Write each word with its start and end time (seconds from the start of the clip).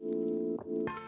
Thank 0.00 0.14
you. 0.66 1.07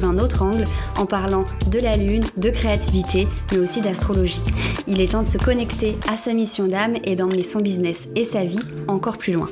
un 0.00 0.18
autre 0.18 0.42
angle 0.42 0.64
en 0.98 1.06
parlant 1.06 1.44
de 1.70 1.78
la 1.78 1.96
lune, 1.96 2.24
de 2.36 2.50
créativité, 2.50 3.28
mais 3.52 3.58
aussi 3.58 3.80
d'astrologie. 3.80 4.42
Il 4.86 5.00
est 5.00 5.12
temps 5.12 5.22
de 5.22 5.26
se 5.26 5.38
connecter 5.38 5.96
à 6.08 6.16
sa 6.16 6.32
mission 6.32 6.66
d'âme 6.66 6.96
et 7.04 7.16
d'emmener 7.16 7.44
son 7.44 7.60
business 7.60 8.08
et 8.16 8.24
sa 8.24 8.44
vie 8.44 8.58
encore 8.88 9.18
plus 9.18 9.32
loin. 9.32 9.48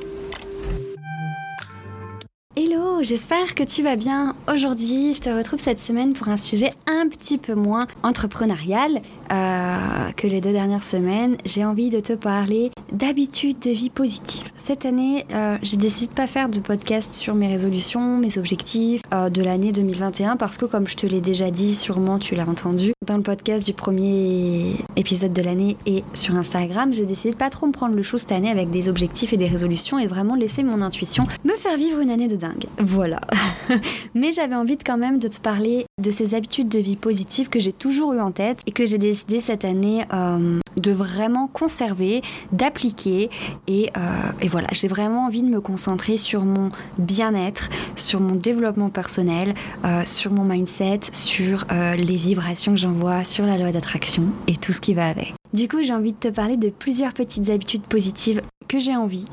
J'espère 3.03 3.55
que 3.55 3.63
tu 3.63 3.83
vas 3.83 3.97
bien. 3.97 4.35
Aujourd'hui, 4.53 5.15
je 5.15 5.21
te 5.21 5.31
retrouve 5.31 5.59
cette 5.59 5.81
semaine 5.81 6.13
pour 6.13 6.29
un 6.29 6.37
sujet 6.37 6.69
un 6.87 7.09
petit 7.09 7.39
peu 7.39 7.55
moins 7.55 7.87
entrepreneurial 8.03 9.01
euh, 9.33 10.11
que 10.17 10.27
les 10.27 10.43
deux 10.43 10.53
dernières 10.53 10.85
semaines. 10.85 11.39
J'ai 11.47 11.65
envie 11.65 11.89
de 11.89 12.01
te 12.01 12.13
parler 12.13 12.71
d'habitudes 12.93 13.59
de 13.61 13.71
vie 13.71 13.89
positive. 13.89 14.51
Cette 14.57 14.85
année, 14.85 15.25
euh, 15.33 15.57
j'ai 15.63 15.79
décidé 15.79 16.09
de 16.09 16.13
pas 16.13 16.27
faire 16.27 16.51
de 16.51 16.61
podcast 16.61 17.13
sur 17.13 17.35
mes 17.35 17.49
résolutions, 17.49 18.19
mes 18.19 18.37
objectifs 18.37 19.01
euh, 19.15 19.31
de 19.31 19.43
l'année 19.43 19.73
2021 19.73 20.37
parce 20.37 20.59
que 20.59 20.67
comme 20.67 20.87
je 20.87 20.97
te 20.97 21.07
l'ai 21.07 21.23
déjà 21.23 21.51
dit, 21.51 21.75
sûrement 21.75 22.19
tu 22.19 22.35
l'as 22.35 22.47
entendu 22.47 22.93
dans 23.07 23.17
le 23.17 23.23
podcast 23.23 23.65
du 23.65 23.73
premier 23.73 24.75
épisode 24.97 25.33
de 25.33 25.43
l'année 25.43 25.77
et 25.87 26.05
sur 26.13 26.35
Instagram, 26.37 26.93
j'ai 26.93 27.07
décidé 27.07 27.33
de 27.33 27.39
pas 27.39 27.51
trop 27.51 27.67
me 27.67 27.73
prendre 27.73 27.95
le 27.95 28.03
chou 28.03 28.19
cette 28.19 28.33
année 28.33 28.51
avec 28.51 28.71
des 28.71 28.89
objectifs 28.89 29.33
et 29.33 29.37
des 29.37 29.49
résolutions 29.49 29.99
et 29.99 30.07
vraiment 30.07 30.35
laisser 30.35 30.63
mon 30.63 30.83
intuition 30.83 31.27
me 31.45 31.57
faire 31.57 31.77
vivre 31.77 32.01
une 32.01 32.11
année 32.11 32.29
de 32.29 32.37
dingue. 32.37 32.67
Voilà. 32.91 33.21
Mais 34.17 34.33
j'avais 34.33 34.57
envie 34.57 34.77
quand 34.77 34.99
même 34.99 35.21
de 35.21 35.29
te 35.29 35.41
parler 35.41 35.87
de 36.03 36.11
ces 36.11 36.35
habitudes 36.35 36.69
de 36.69 36.81
vie 36.81 36.97
positives 36.97 37.49
que 37.49 37.61
j'ai 37.61 37.73
toujours 37.73 38.15
eu 38.15 38.21
en 38.21 38.33
tête 38.33 38.59
et 38.67 38.73
que 38.73 38.85
j'ai 38.85 38.99
décidé 38.99 39.39
cette 39.39 39.65
année 39.65 40.05
euh, 40.13 40.59
de 40.77 40.91
vraiment 40.91 41.47
conserver, 41.47 42.21
d'appliquer. 42.51 43.31
Et, 43.69 43.91
euh, 43.97 44.33
et, 44.41 44.49
voilà, 44.49 44.67
j'ai 44.73 44.89
vraiment 44.89 45.27
envie 45.27 45.45
de 45.45 45.49
me 45.49 45.61
concentrer 45.61 46.17
sur 46.17 46.45
mon 46.45 46.73
bien-être, 46.99 47.69
sur 47.95 48.19
mon 48.19 48.35
développement 48.35 48.91
personnel, 48.91 49.55
euh, 49.85 50.03
sur 50.05 50.33
mon 50.33 50.43
mindset, 50.43 51.01
sur 51.13 51.67
les 51.71 52.17
vibrations 52.17 52.73
que 52.73 52.81
j'envoie, 52.81 53.23
sur 53.23 53.47
la 53.47 53.57
loi 53.57 53.71
d'attraction 53.71 54.25
et 54.49 54.57
tout 54.57 54.73
ce 54.73 54.81
qui 54.81 54.95
va 54.95 55.07
avec. 55.07 55.35
Du 55.53 55.69
coup, 55.69 55.83
j'ai 55.83 55.95
envie 55.95 56.13
de 56.13 56.19
te 56.19 56.29
parler 56.29 56.57
de 56.57 56.71
plusieurs 56.71 57.13
petites 57.13 57.51
habitudes 57.51 57.83
positives 57.83 58.41
que 58.67 58.81
j'ai 58.81 58.97
envie 58.97 59.27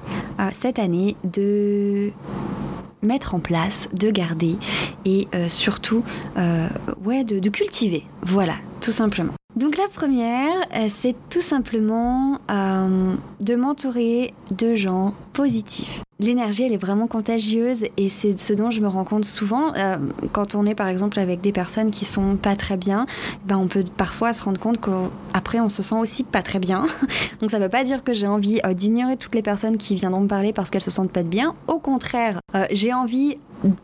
cette 0.52 0.80
année 0.80 1.16
de 1.24 2.12
mettre 3.02 3.36
en 3.36 3.40
place, 3.40 3.90
de 3.94 4.10
garder 4.10 4.58
et 5.06 5.28
euh, 5.36 5.50
surtout 5.50 6.04
euh, 6.38 6.68
ouais, 7.04 7.24
de, 7.24 7.40
de, 7.40 7.50
cultiver. 7.50 8.04
Voilà, 8.24 8.56
tout 8.82 8.92
simplement. 8.92 9.34
Donc 9.56 9.78
la 9.78 9.88
première, 9.88 10.54
euh, 10.76 10.88
c'est 10.90 11.16
tout 11.30 11.42
simplement 11.42 12.40
de 12.50 13.56
m'entourer 13.56 14.34
de 14.56 14.76
gens 14.76 15.14
positifs 15.34 16.04
l'énergie, 16.20 16.64
elle 16.64 16.74
est 16.74 16.78
vraiment 16.78 17.08
contagieuse 17.08 17.86
et 17.96 18.10
c'est 18.10 18.38
ce 18.38 18.54
dont 18.54 18.72
je 18.72 18.82
me 18.82 18.88
rends 18.88 19.04
compte 19.04 19.26
souvent. 19.26 19.74
Euh, 19.76 19.98
quand 20.32 20.56
on 20.56 20.66
est 20.66 20.76
par 20.76 20.88
exemple 20.88 21.20
avec 21.20 21.42
des 21.42 21.52
personnes 21.52 21.92
qui 21.92 22.06
sont 22.06 22.36
pas 22.38 22.56
très 22.56 22.78
bien, 22.78 23.06
ben 23.46 23.58
on 23.58 23.68
peut 23.68 23.84
parfois 23.98 24.34
se 24.34 24.44
rendre 24.44 24.60
compte 24.60 24.80
qu'après 24.82 25.60
on 25.60 25.70
se 25.70 25.84
sent 25.84 25.96
aussi 25.96 26.24
pas 26.24 26.42
très 26.42 26.60
bien. 26.60 26.86
Donc 27.42 27.52
ça 27.52 27.60
veut 27.60 27.70
pas 27.70 27.84
dire 27.84 28.04
que 28.04 28.14
j'ai 28.14 28.28
envie 28.28 28.60
euh, 28.66 28.74
d'ignorer 28.74 29.18
toutes 29.18 29.36
les 29.36 29.42
personnes 29.42 29.78
qui 29.78 29.96
viendront 29.96 30.22
me 30.22 30.28
parler 30.28 30.54
parce 30.54 30.70
qu'elles 30.70 30.82
se 30.82 30.92
sentent 30.92 31.12
pas 31.12 31.24
bien. 31.24 31.56
Au 31.68 31.80
contraire, 31.80 32.40
euh, 32.56 32.66
j'ai 32.72 32.94
envie 32.94 33.38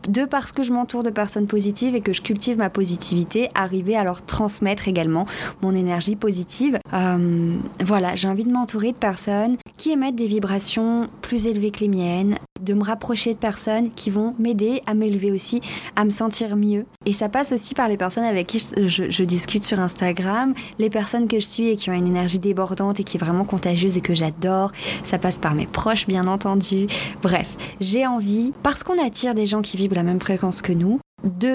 de 0.08 0.24
parce 0.24 0.52
que 0.52 0.62
je 0.62 0.72
m'entoure 0.72 1.02
de 1.02 1.10
personnes 1.10 1.46
positives 1.46 1.94
et 1.94 2.00
que 2.00 2.12
je 2.12 2.22
cultive 2.22 2.58
ma 2.58 2.70
positivité, 2.70 3.48
arriver 3.54 3.96
à 3.96 4.04
leur 4.04 4.24
transmettre 4.24 4.88
également 4.88 5.26
mon 5.62 5.74
énergie 5.74 6.16
positive. 6.16 6.78
voilà, 6.92 8.14
j'ai 8.14 8.28
envie 8.28 8.44
de 8.44 8.52
m'entourer 8.52 8.92
de 8.92 8.96
personnes 8.96 9.56
qui 9.76 9.90
émettent 9.90 10.16
des 10.16 10.26
vibrations 10.26 11.08
plus 11.22 11.46
élevées 11.46 11.70
que 11.70 11.80
les 11.80 11.88
miennes, 11.88 12.36
de 12.64 12.74
me 12.74 12.82
rapprocher 12.82 13.34
de 13.34 13.38
personnes 13.38 13.90
qui 13.92 14.10
vont 14.10 14.34
m'aider 14.38 14.82
à 14.86 14.94
m'élever 14.94 15.30
aussi, 15.30 15.60
à 15.96 16.04
me 16.04 16.10
sentir 16.10 16.56
mieux. 16.56 16.86
Et 17.06 17.12
ça 17.12 17.28
passe 17.28 17.52
aussi 17.52 17.74
par 17.74 17.88
les 17.88 17.96
personnes 17.96 18.24
avec 18.24 18.46
qui 18.46 18.64
je, 18.76 19.24
discute 19.24 19.64
sur 19.64 19.80
Instagram, 19.80 20.54
les 20.78 20.90
personnes 20.90 21.28
que 21.28 21.38
je 21.38 21.44
suis 21.44 21.68
et 21.68 21.76
qui 21.76 21.90
ont 21.90 21.94
une 21.94 22.06
énergie 22.06 22.38
débordante 22.38 23.00
et 23.00 23.04
qui 23.04 23.16
est 23.16 23.20
vraiment 23.20 23.44
contagieuse 23.44 23.96
et 23.96 24.00
que 24.00 24.14
j'adore. 24.14 24.72
Ça 25.02 25.18
passe 25.18 25.38
par 25.38 25.54
mes 25.54 25.66
proches, 25.66 26.06
bien 26.06 26.26
entendu. 26.26 26.86
Bref, 27.22 27.56
j'ai 27.80 28.06
envie, 28.06 28.52
parce 28.62 28.82
qu'on 28.82 29.02
attire 29.04 29.34
des 29.34 29.46
gens 29.46 29.62
qui 29.62 29.76
vibrent 29.76 29.96
la 29.96 30.02
même 30.02 30.20
fréquence 30.20 30.62
que 30.62 30.72
nous, 30.72 31.00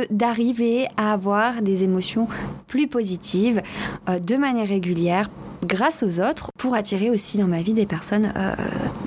d'arriver 0.10 0.88
à 0.98 1.14
avoir 1.14 1.62
des 1.62 1.84
émotions 1.84 2.28
plus 2.68 2.88
positives 2.88 3.62
euh, 4.08 4.20
de 4.20 4.36
manière 4.36 4.68
régulière 4.68 5.30
grâce 5.66 6.04
aux 6.04 6.22
autres 6.22 6.50
pour 6.58 6.76
attirer 6.76 7.10
aussi 7.10 7.38
dans 7.38 7.48
ma 7.48 7.62
vie 7.62 7.74
des 7.74 7.86
personnes 7.86 8.34
euh, 8.36 8.56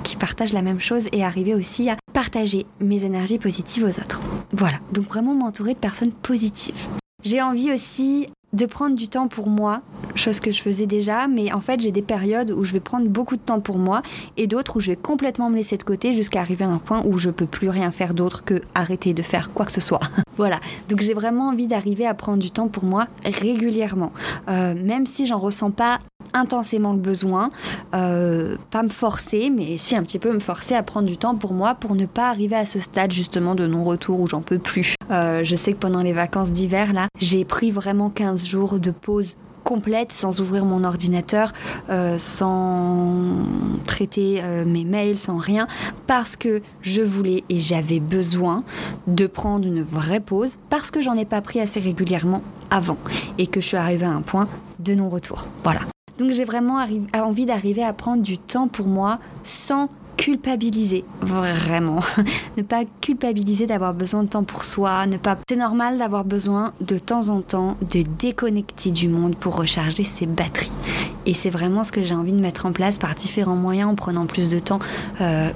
qui 0.02 0.16
partagent 0.16 0.52
la 0.52 0.62
même 0.62 0.80
chose 0.80 1.08
et 1.12 1.24
arriver 1.24 1.54
aussi 1.54 1.88
à 1.90 1.96
partager 2.12 2.66
mes 2.80 3.04
énergies 3.04 3.38
positives 3.38 3.84
aux 3.84 4.00
autres. 4.00 4.20
Voilà, 4.52 4.78
donc 4.92 5.06
vraiment 5.06 5.34
m'entourer 5.34 5.74
de 5.74 5.78
personnes 5.78 6.12
positives. 6.12 6.88
J'ai 7.24 7.40
envie 7.40 7.72
aussi 7.72 8.28
de 8.52 8.66
prendre 8.66 8.96
du 8.96 9.08
temps 9.08 9.28
pour 9.28 9.48
moi, 9.48 9.80
chose 10.14 10.40
que 10.40 10.52
je 10.52 10.60
faisais 10.60 10.86
déjà, 10.86 11.26
mais 11.26 11.52
en 11.52 11.60
fait 11.60 11.80
j'ai 11.80 11.90
des 11.90 12.02
périodes 12.02 12.50
où 12.50 12.64
je 12.64 12.72
vais 12.72 12.80
prendre 12.80 13.08
beaucoup 13.08 13.36
de 13.36 13.40
temps 13.40 13.60
pour 13.60 13.78
moi 13.78 14.02
et 14.36 14.46
d'autres 14.46 14.76
où 14.76 14.80
je 14.80 14.90
vais 14.90 14.96
complètement 14.96 15.48
me 15.48 15.56
laisser 15.56 15.78
de 15.78 15.82
côté 15.82 16.12
jusqu'à 16.12 16.40
arriver 16.40 16.64
à 16.64 16.68
un 16.68 16.78
point 16.78 17.02
où 17.06 17.16
je 17.16 17.30
peux 17.30 17.46
plus 17.46 17.70
rien 17.70 17.90
faire 17.90 18.12
d'autre 18.12 18.44
que 18.44 18.60
arrêter 18.74 19.14
de 19.14 19.22
faire 19.22 19.52
quoi 19.52 19.64
que 19.64 19.72
ce 19.72 19.80
soit. 19.80 20.00
voilà, 20.36 20.60
donc 20.88 21.00
j'ai 21.00 21.14
vraiment 21.14 21.48
envie 21.48 21.66
d'arriver 21.66 22.06
à 22.06 22.12
prendre 22.12 22.38
du 22.38 22.50
temps 22.50 22.68
pour 22.68 22.84
moi 22.84 23.06
régulièrement, 23.24 24.12
euh, 24.48 24.74
même 24.74 25.06
si 25.06 25.24
j'en 25.24 25.38
ressens 25.38 25.70
pas 25.70 25.98
intensément 26.34 26.92
le 26.92 26.98
besoin, 26.98 27.48
euh, 27.94 28.56
pas 28.70 28.82
me 28.82 28.88
forcer, 28.88 29.50
mais 29.50 29.76
si 29.76 29.96
un 29.96 30.02
petit 30.02 30.18
peu 30.18 30.32
me 30.32 30.40
forcer 30.40 30.74
à 30.74 30.82
prendre 30.82 31.06
du 31.06 31.16
temps 31.16 31.36
pour 31.36 31.52
moi 31.52 31.74
pour 31.74 31.94
ne 31.94 32.06
pas 32.06 32.28
arriver 32.28 32.56
à 32.56 32.66
ce 32.66 32.80
stade 32.80 33.12
justement 33.12 33.54
de 33.54 33.66
non-retour 33.66 34.20
où 34.20 34.26
j'en 34.26 34.42
peux 34.42 34.58
plus. 34.58 34.94
Euh, 35.10 35.44
je 35.44 35.56
sais 35.56 35.72
que 35.72 35.78
pendant 35.78 36.02
les 36.02 36.12
vacances 36.12 36.52
d'hiver 36.52 36.92
là, 36.92 37.08
j'ai 37.18 37.44
pris 37.44 37.70
vraiment 37.70 38.10
15 38.10 38.44
jours 38.44 38.78
de 38.78 38.90
pause 38.90 39.36
complète 39.64 40.12
sans 40.12 40.40
ouvrir 40.40 40.64
mon 40.64 40.82
ordinateur, 40.82 41.52
euh, 41.88 42.18
sans 42.18 43.36
traiter 43.86 44.42
mes 44.66 44.84
mails, 44.84 45.18
sans 45.18 45.36
rien, 45.36 45.68
parce 46.08 46.34
que 46.34 46.62
je 46.80 47.00
voulais 47.02 47.44
et 47.48 47.58
j'avais 47.60 48.00
besoin 48.00 48.64
de 49.06 49.26
prendre 49.26 49.66
une 49.66 49.82
vraie 49.82 50.20
pause, 50.20 50.58
parce 50.68 50.90
que 50.90 51.00
j'en 51.00 51.14
ai 51.14 51.24
pas 51.24 51.40
pris 51.40 51.60
assez 51.60 51.78
régulièrement 51.78 52.42
avant 52.70 52.98
et 53.38 53.46
que 53.46 53.60
je 53.60 53.66
suis 53.68 53.76
arrivée 53.76 54.06
à 54.06 54.10
un 54.10 54.22
point 54.22 54.48
de 54.80 54.94
non-retour. 54.94 55.46
Voilà. 55.62 55.82
Donc 56.18 56.32
j'ai 56.32 56.44
vraiment 56.44 56.84
envie 57.14 57.46
d'arriver 57.46 57.82
à 57.82 57.92
prendre 57.92 58.22
du 58.22 58.38
temps 58.38 58.68
pour 58.68 58.86
moi 58.86 59.18
sans 59.44 59.88
culpabiliser, 60.22 61.04
vraiment. 61.20 61.98
ne 62.56 62.62
pas 62.62 62.84
culpabiliser 63.00 63.66
d'avoir 63.66 63.92
besoin 63.92 64.22
de 64.22 64.28
temps 64.28 64.44
pour 64.44 64.64
soi, 64.64 65.04
ne 65.06 65.16
pas. 65.16 65.36
C'est 65.48 65.56
normal 65.56 65.98
d'avoir 65.98 66.24
besoin 66.24 66.74
de 66.80 66.96
temps 66.98 67.28
en 67.28 67.42
temps 67.42 67.76
de 67.90 68.02
déconnecter 68.02 68.92
du 68.92 69.08
monde 69.08 69.34
pour 69.34 69.56
recharger 69.56 70.04
ses 70.04 70.26
batteries. 70.26 70.70
Et 71.26 71.34
c'est 71.34 71.50
vraiment 71.50 71.82
ce 71.82 71.90
que 71.90 72.04
j'ai 72.04 72.14
envie 72.14 72.32
de 72.32 72.40
mettre 72.40 72.66
en 72.66 72.72
place 72.72 73.00
par 73.00 73.16
différents 73.16 73.56
moyens, 73.56 73.90
en 73.90 73.94
prenant 73.96 74.26
plus 74.26 74.50
de 74.50 74.60
temps 74.60 74.78
euh, 75.20 75.50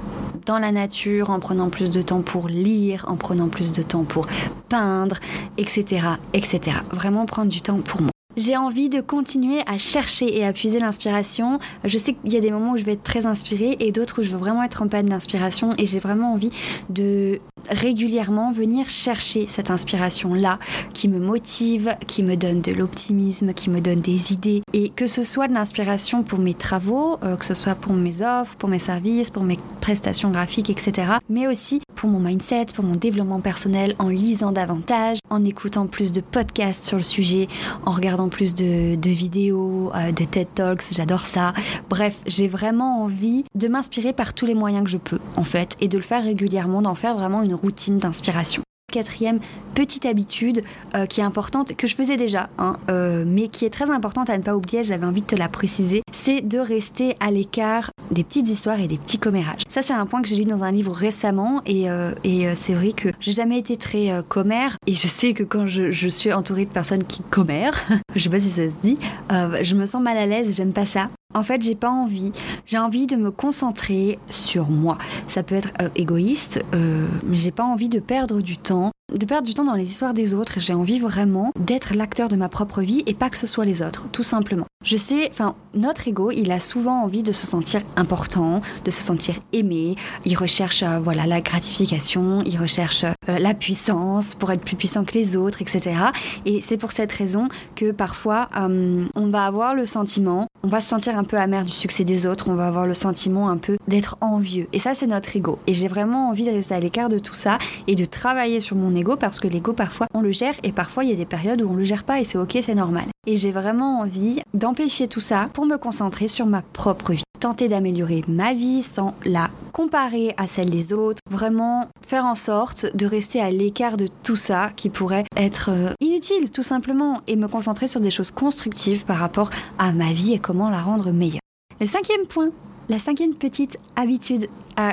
dans 0.46 0.58
la 0.58 0.72
nature, 0.72 1.30
en 1.30 1.38
prenant 1.38 1.70
plus 1.70 1.92
de 1.92 2.02
temps 2.02 2.22
pour 2.22 2.48
lire, 2.48 3.04
en 3.08 3.16
prenant 3.16 3.48
plus 3.48 3.72
de 3.72 3.82
temps 3.82 4.04
pour 4.04 4.26
peindre, 4.68 5.16
etc., 5.58 6.08
etc. 6.34 6.78
Vraiment 6.90 7.24
prendre 7.26 7.50
du 7.50 7.60
temps 7.60 7.78
pour 7.78 8.02
moi. 8.02 8.10
J'ai 8.36 8.54
envie 8.54 8.90
de 8.90 9.00
continuer 9.00 9.62
à 9.66 9.78
chercher 9.78 10.36
et 10.36 10.44
à 10.44 10.52
puiser 10.52 10.78
l'inspiration. 10.78 11.58
Je 11.84 11.96
sais 11.96 12.12
qu'il 12.12 12.34
y 12.34 12.36
a 12.36 12.40
des 12.40 12.50
moments 12.50 12.72
où 12.72 12.76
je 12.76 12.84
vais 12.84 12.92
être 12.92 13.02
très 13.02 13.24
inspirée 13.24 13.78
et 13.80 13.92
d'autres 13.92 14.20
où 14.20 14.22
je 14.22 14.30
veux 14.30 14.36
vraiment 14.36 14.62
être 14.62 14.82
en 14.82 14.88
panne 14.88 15.06
d'inspiration 15.06 15.74
et 15.78 15.86
j'ai 15.86 16.00
vraiment 16.00 16.34
envie 16.34 16.50
de 16.90 17.40
régulièrement 17.70 18.52
venir 18.52 18.88
chercher 18.88 19.46
cette 19.48 19.70
inspiration-là 19.70 20.58
qui 20.92 21.08
me 21.08 21.18
motive, 21.18 21.96
qui 22.06 22.22
me 22.22 22.36
donne 22.36 22.60
de 22.60 22.72
l'optimisme, 22.72 23.52
qui 23.52 23.70
me 23.70 23.80
donne 23.80 24.00
des 24.00 24.32
idées. 24.32 24.62
Et 24.72 24.90
que 24.90 25.06
ce 25.06 25.24
soit 25.24 25.48
de 25.48 25.54
l'inspiration 25.54 26.22
pour 26.22 26.38
mes 26.38 26.54
travaux, 26.54 27.18
euh, 27.22 27.36
que 27.36 27.44
ce 27.44 27.54
soit 27.54 27.74
pour 27.74 27.92
mes 27.92 28.22
offres, 28.22 28.56
pour 28.56 28.68
mes 28.68 28.78
services, 28.78 29.30
pour 29.30 29.42
mes 29.42 29.58
prestations 29.80 30.30
graphiques, 30.30 30.70
etc. 30.70 31.12
Mais 31.28 31.46
aussi 31.46 31.80
pour 31.94 32.10
mon 32.10 32.20
mindset, 32.20 32.66
pour 32.74 32.84
mon 32.84 32.94
développement 32.94 33.40
personnel, 33.40 33.96
en 33.98 34.08
lisant 34.08 34.52
davantage, 34.52 35.18
en 35.30 35.44
écoutant 35.44 35.86
plus 35.86 36.12
de 36.12 36.20
podcasts 36.20 36.86
sur 36.86 36.98
le 36.98 37.02
sujet, 37.02 37.48
en 37.84 37.90
regardant 37.90 38.28
plus 38.28 38.54
de, 38.54 38.96
vidéos, 39.10 39.90
euh, 39.94 40.12
de 40.12 40.24
TED 40.24 40.48
Talks, 40.54 40.84
j'adore 40.92 41.26
ça. 41.26 41.54
Bref, 41.88 42.16
j'ai 42.26 42.48
vraiment 42.48 43.02
envie 43.02 43.44
de 43.54 43.68
m'inspirer 43.68 44.12
par 44.12 44.34
tous 44.34 44.46
les 44.46 44.54
moyens 44.54 44.84
que 44.84 44.90
je 44.90 44.98
peux, 44.98 45.18
en 45.36 45.44
fait, 45.44 45.74
et 45.80 45.88
de 45.88 45.96
le 45.96 46.02
faire 46.02 46.22
régulièrement, 46.22 46.82
d'en 46.82 46.94
faire 46.94 47.16
vraiment 47.16 47.42
une 47.42 47.54
routine 47.56 47.98
d'inspiration 47.98 48.62
quatrième 48.92 49.40
petite 49.74 50.06
habitude 50.06 50.62
euh, 50.94 51.04
qui 51.04 51.20
est 51.20 51.24
importante, 51.24 51.76
que 51.76 51.86
je 51.86 51.94
faisais 51.94 52.16
déjà, 52.16 52.48
hein, 52.56 52.76
euh, 52.88 53.24
mais 53.26 53.48
qui 53.48 53.66
est 53.66 53.70
très 53.70 53.90
importante 53.90 54.30
à 54.30 54.38
ne 54.38 54.42
pas 54.42 54.56
oublier, 54.56 54.84
j'avais 54.84 55.04
envie 55.04 55.20
de 55.20 55.26
te 55.26 55.34
la 55.34 55.48
préciser, 55.48 56.02
c'est 56.12 56.40
de 56.40 56.58
rester 56.58 57.14
à 57.20 57.30
l'écart 57.30 57.90
des 58.10 58.24
petites 58.24 58.48
histoires 58.48 58.80
et 58.80 58.88
des 58.88 58.96
petits 58.96 59.18
commérages. 59.18 59.62
Ça, 59.68 59.82
c'est 59.82 59.92
un 59.92 60.06
point 60.06 60.22
que 60.22 60.28
j'ai 60.28 60.36
lu 60.36 60.44
dans 60.44 60.64
un 60.64 60.70
livre 60.70 60.92
récemment, 60.92 61.60
et, 61.66 61.90
euh, 61.90 62.14
c'est 62.54 62.74
vrai 62.74 62.92
que 62.92 63.08
j'ai 63.20 63.32
jamais 63.32 63.58
été 63.58 63.76
très 63.76 64.22
commère, 64.28 64.76
et 64.86 64.94
je 64.94 65.08
sais 65.08 65.34
que 65.34 65.42
quand 65.42 65.66
je, 65.66 65.90
je, 65.90 66.08
suis 66.08 66.32
entourée 66.32 66.64
de 66.64 66.70
personnes 66.70 67.04
qui 67.04 67.22
commèrent, 67.22 67.78
je 68.14 68.22
sais 68.22 68.30
pas 68.30 68.40
si 68.40 68.48
ça 68.48 68.70
se 68.70 68.76
dit, 68.80 68.96
je 69.30 69.74
me 69.74 69.84
sens 69.84 70.00
mal 70.00 70.16
à 70.16 70.24
l'aise, 70.24 70.54
j'aime 70.56 70.72
pas 70.72 70.86
ça. 70.86 71.10
En 71.36 71.42
fait, 71.42 71.60
j'ai 71.60 71.74
pas 71.74 71.90
envie. 71.90 72.32
J'ai 72.64 72.78
envie 72.78 73.06
de 73.06 73.14
me 73.14 73.30
concentrer 73.30 74.18
sur 74.30 74.70
moi. 74.70 74.96
Ça 75.26 75.42
peut 75.42 75.54
être 75.54 75.68
euh, 75.82 75.90
égoïste, 75.94 76.64
euh, 76.74 77.06
mais 77.24 77.36
j'ai 77.36 77.50
pas 77.50 77.62
envie 77.62 77.90
de 77.90 78.00
perdre 78.00 78.40
du 78.40 78.56
temps 78.56 78.90
de 79.14 79.24
perdre 79.24 79.46
du 79.46 79.54
temps 79.54 79.64
dans 79.64 79.74
les 79.74 79.88
histoires 79.88 80.14
des 80.14 80.34
autres. 80.34 80.58
J'ai 80.58 80.74
envie 80.74 80.98
vraiment 80.98 81.52
d'être 81.58 81.94
l'acteur 81.94 82.28
de 82.28 82.34
ma 82.34 82.48
propre 82.48 82.82
vie 82.82 83.04
et 83.06 83.14
pas 83.14 83.30
que 83.30 83.36
ce 83.36 83.46
soit 83.46 83.64
les 83.64 83.80
autres, 83.80 84.06
tout 84.10 84.24
simplement. 84.24 84.66
Je 84.84 84.96
sais, 84.96 85.28
enfin, 85.30 85.54
notre 85.74 86.08
ego, 86.08 86.32
il 86.32 86.50
a 86.50 86.58
souvent 86.58 87.02
envie 87.02 87.22
de 87.22 87.30
se 87.30 87.46
sentir 87.46 87.82
important, 87.94 88.60
de 88.84 88.90
se 88.90 89.00
sentir 89.00 89.36
aimé. 89.52 89.94
Il 90.24 90.36
recherche, 90.36 90.82
euh, 90.82 90.98
voilà, 90.98 91.24
la 91.26 91.40
gratification, 91.40 92.42
il 92.44 92.58
recherche 92.58 93.04
la 93.28 93.54
puissance 93.54 94.34
pour 94.34 94.50
être 94.50 94.62
plus 94.62 94.76
puissant 94.76 95.04
que 95.04 95.12
les 95.14 95.36
autres, 95.36 95.62
etc. 95.62 95.96
Et 96.44 96.60
c'est 96.60 96.76
pour 96.76 96.90
cette 96.90 97.12
raison 97.12 97.48
que 97.76 97.92
parfois, 97.92 98.48
on 98.56 99.28
va 99.28 99.44
avoir 99.44 99.74
le 99.74 99.86
sentiment, 99.86 100.46
on 100.62 100.68
va 100.68 100.80
se 100.80 100.88
sentir 100.88 101.16
un 101.16 101.24
peu 101.26 101.36
amer 101.36 101.64
du 101.64 101.70
succès 101.70 102.04
des 102.04 102.26
autres, 102.26 102.48
on 102.48 102.54
va 102.54 102.66
avoir 102.66 102.86
le 102.86 102.94
sentiment 102.94 103.50
un 103.50 103.58
peu 103.58 103.76
d'être 103.88 104.16
envieux. 104.20 104.68
Et 104.72 104.78
ça, 104.78 104.94
c'est 104.94 105.06
notre 105.06 105.36
ego. 105.36 105.58
Et 105.66 105.74
j'ai 105.74 105.88
vraiment 105.88 106.30
envie 106.30 106.44
de 106.44 106.50
rester 106.50 106.74
à 106.74 106.80
l'écart 106.80 107.08
de 107.08 107.18
tout 107.18 107.34
ça 107.34 107.58
et 107.86 107.94
de 107.94 108.04
travailler 108.04 108.60
sur 108.60 108.76
mon 108.76 108.94
ego 108.94 109.16
parce 109.16 109.40
que 109.40 109.48
l'ego 109.48 109.72
parfois 109.72 110.06
on 110.14 110.20
le 110.20 110.32
gère 110.32 110.54
et 110.62 110.72
parfois 110.72 111.04
il 111.04 111.10
y 111.10 111.12
a 111.12 111.16
des 111.16 111.26
périodes 111.26 111.62
où 111.62 111.70
on 111.70 111.74
le 111.74 111.84
gère 111.84 112.04
pas 112.04 112.20
et 112.20 112.24
c'est 112.24 112.38
ok, 112.38 112.58
c'est 112.62 112.74
normal. 112.74 113.04
Et 113.26 113.36
j'ai 113.36 113.50
vraiment 113.50 114.00
envie 114.00 114.40
d'empêcher 114.54 115.08
tout 115.08 115.20
ça 115.20 115.46
pour 115.52 115.66
me 115.66 115.76
concentrer 115.76 116.28
sur 116.28 116.46
ma 116.46 116.62
propre 116.62 117.12
vie. 117.12 117.25
Tenter 117.40 117.68
d'améliorer 117.68 118.22
ma 118.28 118.54
vie 118.54 118.82
sans 118.82 119.14
la 119.24 119.50
comparer 119.72 120.34
à 120.36 120.46
celle 120.46 120.70
des 120.70 120.92
autres. 120.92 121.20
Vraiment 121.30 121.86
faire 122.06 122.24
en 122.24 122.34
sorte 122.34 122.86
de 122.96 123.06
rester 123.06 123.40
à 123.40 123.50
l'écart 123.50 123.96
de 123.96 124.08
tout 124.22 124.36
ça 124.36 124.70
qui 124.74 124.88
pourrait 124.88 125.24
être 125.36 125.70
euh, 125.70 125.92
inutile 126.00 126.50
tout 126.50 126.62
simplement 126.62 127.20
et 127.26 127.36
me 127.36 127.46
concentrer 127.48 127.86
sur 127.86 128.00
des 128.00 128.10
choses 128.10 128.30
constructives 128.30 129.04
par 129.04 129.18
rapport 129.18 129.50
à 129.78 129.92
ma 129.92 130.12
vie 130.12 130.32
et 130.32 130.38
comment 130.38 130.70
la 130.70 130.78
rendre 130.78 131.10
meilleure. 131.10 131.40
Le 131.78 131.86
cinquième 131.86 132.26
point, 132.26 132.48
la 132.88 132.98
cinquième 132.98 133.34
petite 133.34 133.78
habitude 133.96 134.48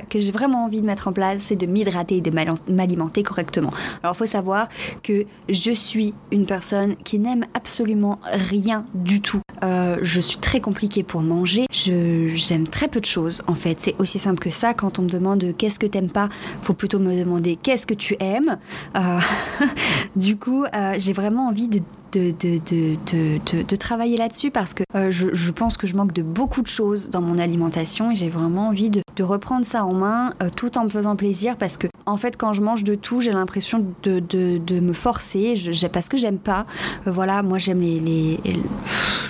que 0.10 0.20
j'ai 0.20 0.32
vraiment 0.32 0.66
envie 0.66 0.82
de 0.82 0.86
mettre 0.86 1.08
en 1.08 1.14
place, 1.14 1.40
c'est 1.42 1.56
de 1.56 1.66
m'hydrater 1.66 2.18
et 2.18 2.22
de 2.22 2.32
m'alimenter 2.72 3.24
correctement. 3.24 3.70
Alors, 4.02 4.16
il 4.16 4.18
faut 4.18 4.26
savoir 4.26 4.70
que 5.04 5.26
je 5.50 5.72
suis 5.72 6.14
une 6.32 6.46
personne 6.46 6.96
qui 6.96 7.20
n'aime 7.20 7.46
absolument 7.54 8.20
rien 8.32 8.86
du 8.94 9.22
tout. 9.22 9.42
Euh, 9.64 10.00
je 10.02 10.20
suis 10.20 10.38
très 10.38 10.60
compliquée 10.60 11.04
pour 11.04 11.22
manger. 11.22 11.66
J'aime 11.72 12.68
très 12.68 12.88
peu 12.88 13.00
de 13.00 13.06
choses, 13.06 13.42
en 13.48 13.54
fait. 13.54 13.80
C'est 13.80 13.96
aussi 14.00 14.20
simple 14.20 14.40
que 14.40 14.52
ça. 14.52 14.74
Quand 14.74 15.00
on 15.00 15.04
me 15.04 15.10
demande 15.10 15.46
qu'est-ce 15.58 15.80
que 15.80 15.88
t'aimes 15.88 16.12
pas, 16.12 16.30
faut 16.62 16.74
plutôt 16.74 17.00
me 17.00 17.18
demander 17.18 17.58
qu'est-ce 17.62 17.86
que 17.86 17.94
tu 17.94 18.16
aimes? 18.20 18.58
Euh, 18.96 19.20
du 20.16 20.38
coup, 20.38 20.66
euh, 20.66 20.96
j'ai 20.98 21.14
vraiment 21.14 21.48
envie 21.48 21.68
de 21.68 21.80
de, 22.18 23.76
travailler 23.76 24.18
là-dessus 24.18 24.52
parce 24.52 24.74
que 24.74 24.84
je, 24.94 25.34
je, 25.34 25.52
pense 25.52 25.78
que 25.78 25.88
je 25.88 25.96
manque 25.96 26.14
de 26.14 26.22
beaucoup 26.22 26.62
de 26.62 26.68
choses 26.68 27.10
dans 27.10 27.22
mon 27.22 27.38
alimentation 27.38 28.12
et 28.12 28.16
j'ai 28.16 28.30
vraiment 28.30 28.68
envie 28.70 28.90
de, 28.90 29.02
reprendre 29.20 29.66
ça 29.66 29.86
en 29.86 29.94
main 29.94 30.34
tout 30.58 30.78
en 30.78 30.84
me 30.84 30.90
faisant 30.90 31.16
plaisir 31.16 31.56
parce 31.58 31.78
que 31.78 31.88
en 32.06 32.18
fait 32.18 32.36
quand 32.36 32.52
je 32.52 32.62
mange 32.62 32.84
de 32.84 32.96
tout 32.96 33.22
j'ai 33.22 33.32
l'impression 33.32 33.86
de, 34.04 34.80
me 34.80 34.94
forcer 34.94 35.56
je, 35.56 35.88
parce 35.88 36.10
que 36.10 36.18
j'aime 36.18 36.40
pas. 36.40 36.66
Voilà 37.06 37.44
moi 37.44 37.58
j'aime 37.58 37.82
les 37.82 38.40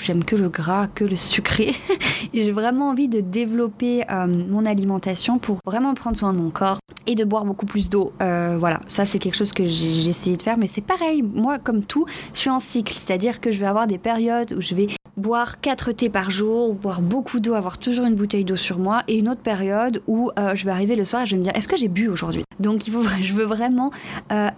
j'aime 0.04 0.24
que 0.24 0.36
le 0.36 0.50
gras, 0.50 0.88
que 0.88 1.04
le 1.06 1.16
sucré. 1.16 1.74
j'ai 2.34 2.52
vraiment 2.52 2.90
envie 2.90 3.08
de 3.08 3.22
développer 3.22 4.04
euh, 4.12 4.28
mon 4.28 4.66
alimentation 4.66 5.40
pour 5.40 5.60
vraiment 5.66 5.94
prendre 5.94 6.18
soin 6.18 6.34
de 6.34 6.38
mon 6.38 6.52
corps 6.52 6.80
et 7.08 7.16
de 7.16 7.24
boire 7.24 7.46
beaucoup 7.46 7.66
plus 7.66 7.90
d'eau. 7.90 8.14
Euh, 8.22 8.58
voilà, 8.60 8.82
ça 8.90 9.06
c'est 9.06 9.20
quelque 9.20 9.36
chose 9.36 9.54
que 9.54 9.66
j'ai 9.66 10.10
essayé 10.10 10.38
de 10.38 10.42
faire, 10.42 10.58
mais 10.58 10.68
c'est 10.68 10.82
pareil. 10.82 11.22
Moi, 11.24 11.60
comme 11.60 11.84
tout, 11.84 12.06
je 12.34 12.40
suis 12.40 12.50
en 12.50 12.60
cycle, 12.60 12.94
c'est-à-dire 12.94 13.40
que 13.40 13.52
je 13.52 13.60
vais 13.60 13.66
avoir 13.66 13.88
des 13.88 13.98
périodes 13.98 14.54
où 14.54 14.62
je 14.62 14.76
vais 14.76 14.88
boire 15.18 15.60
4 15.62 15.92
thés 15.92 16.10
par 16.10 16.30
jour, 16.30 16.74
boire 16.74 17.02
beaucoup 17.02 17.40
d'eau, 17.40 17.54
avoir 17.54 17.78
toujours 17.78 18.06
une 18.06 18.16
bouteille 18.16 18.46
d'eau 18.46 18.56
sur 18.56 18.80
moi, 18.80 19.04
et 19.08 19.18
une 19.18 19.30
autre 19.30 19.42
période 19.42 20.02
où 20.08 20.32
euh, 20.38 20.56
je 20.56 20.66
vais 20.66 20.72
arriver 20.72 20.96
le 20.96 21.06
soir 21.06 21.24
et 21.24 21.26
je 21.26 21.32
vais 21.32 21.38
me 21.38 21.44
dire 21.44 21.54
est-ce 21.56 21.68
que 21.68 21.78
j'ai 21.78 21.88
bu 21.88 22.08
aujourd'hui? 22.08 22.44
Donc 22.60 22.88
il 22.88 22.92
faut, 22.94 23.04
je 23.22 23.34
veux 23.34 23.46
vraiment 23.46 23.92